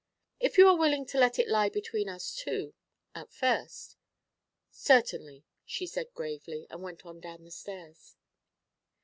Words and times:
'If 0.39 0.57
you 0.57 0.67
are 0.67 0.75
willing 0.79 1.05
to 1.05 1.19
let 1.19 1.37
it 1.37 1.47
lie 1.47 1.69
between 1.69 2.09
us 2.09 2.33
two 2.33 2.73
at 3.13 3.31
first?' 3.31 3.97
'Certainly,' 4.71 5.45
she 5.63 5.85
said 5.85 6.11
gravely, 6.15 6.65
and 6.71 6.81
went 6.81 7.05
on 7.05 7.19
down 7.19 7.43
the 7.43 7.51
stairs. 7.51 8.15